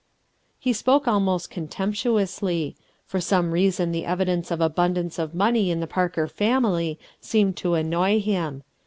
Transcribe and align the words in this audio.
He 0.59 0.73
spoke 0.73 1.05
almo5t 1.05 1.51
contemptuously; 1.51 2.75
f 3.07 3.13
or 3.13 3.21
some 3.21 3.51
reason 3.51 3.91
the 3.91 4.03
evidence 4.05 4.49
of 4.49 4.59
abundance 4.59 5.19
of 5.19 5.35
money 5.35 5.69
in 5.69 5.79
the 5.79 5.85
Parker 5.85 6.27
family 6.27 6.97
seemed 7.19 7.55
to 7.57 7.75
annoy 7.75 8.19
him. 8.19 8.63